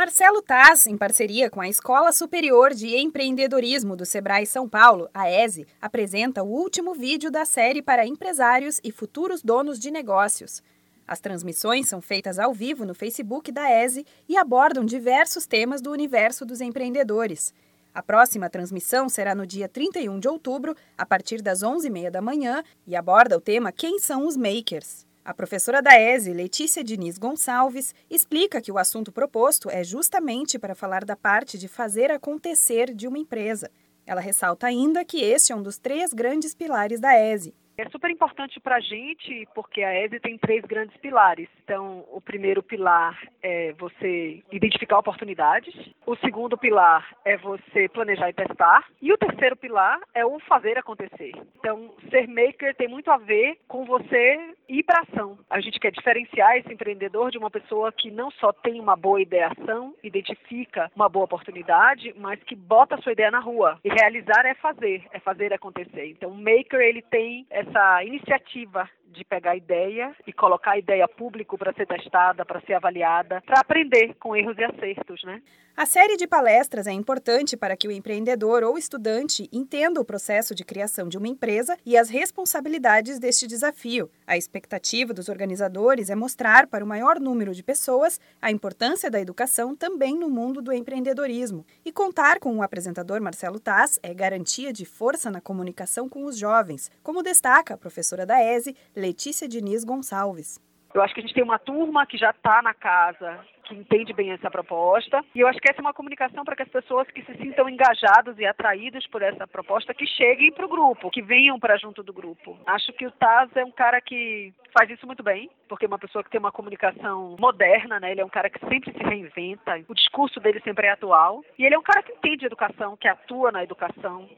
[0.00, 5.30] Marcelo Taz, em parceria com a Escola Superior de Empreendedorismo do Sebrae São Paulo, a
[5.30, 10.62] ESE, apresenta o último vídeo da série para empresários e futuros donos de negócios.
[11.06, 15.92] As transmissões são feitas ao vivo no Facebook da ESE e abordam diversos temas do
[15.92, 17.52] universo dos empreendedores.
[17.92, 22.64] A próxima transmissão será no dia 31 de outubro, a partir das 11h30 da manhã,
[22.86, 25.09] e aborda o tema Quem são os Makers?
[25.22, 30.74] A professora da ESE, Letícia Diniz Gonçalves, explica que o assunto proposto é justamente para
[30.74, 33.70] falar da parte de fazer acontecer de uma empresa.
[34.06, 38.10] Ela ressalta ainda que este é um dos três grandes pilares da ESE, é super
[38.10, 41.48] importante para a gente porque a ESE tem três grandes pilares.
[41.64, 45.74] Então, o primeiro pilar é você identificar oportunidades,
[46.04, 50.76] o segundo pilar é você planejar e testar, e o terceiro pilar é o fazer
[50.76, 51.32] acontecer.
[51.58, 55.36] Então, ser maker tem muito a ver com você ir para ação.
[55.50, 59.20] A gente quer diferenciar esse empreendedor de uma pessoa que não só tem uma boa
[59.20, 63.78] ideação, identifica uma boa oportunidade, mas que bota a sua ideia na rua.
[63.84, 66.06] E realizar é fazer, é fazer acontecer.
[66.06, 71.58] Então, o maker ele tem essa iniciativa de pegar ideia e colocar a ideia público
[71.58, 75.42] para ser testada, para ser avaliada, para aprender com erros e acertos, né?
[75.76, 80.54] A série de palestras é importante para que o empreendedor ou estudante entenda o processo
[80.54, 84.10] de criação de uma empresa e as responsabilidades deste desafio.
[84.26, 89.20] A expectativa dos organizadores é mostrar para o maior número de pessoas a importância da
[89.20, 91.64] educação também no mundo do empreendedorismo.
[91.82, 96.36] E contar com o apresentador Marcelo Taz é garantia de força na comunicação com os
[96.36, 100.60] jovens, como destaca a professora da ESE, Letícia Diniz Gonçalves.
[100.92, 104.12] Eu acho que a gente tem uma turma que já está na casa, que entende
[104.12, 105.24] bem essa proposta.
[105.34, 107.68] E eu acho que essa é uma comunicação para que as pessoas que se sintam
[107.68, 112.02] engajados e atraídos por essa proposta que cheguem para o grupo, que venham para junto
[112.02, 112.58] do grupo.
[112.66, 115.98] Acho que o Taz é um cara que faz isso muito bem, porque é uma
[115.98, 118.10] pessoa que tem uma comunicação moderna, né?
[118.10, 121.44] Ele é um cara que sempre se reinventa, o discurso dele sempre é atual.
[121.56, 124.28] E ele é um cara que entende educação, que atua na educação.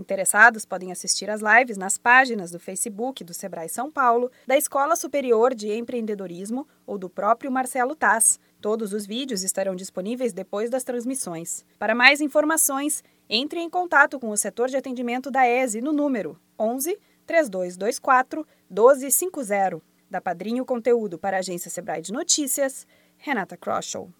[0.00, 4.96] Interessados podem assistir às lives nas páginas do Facebook do Sebrae São Paulo, da Escola
[4.96, 8.40] Superior de Empreendedorismo ou do próprio Marcelo Taz.
[8.62, 11.66] Todos os vídeos estarão disponíveis depois das transmissões.
[11.78, 16.40] Para mais informações, entre em contato com o setor de atendimento da ESE no número
[16.58, 19.82] 11 3224 1250.
[20.08, 22.86] Da Padrinho Conteúdo para a agência Sebrae de Notícias,
[23.18, 24.10] Renata Kroschel.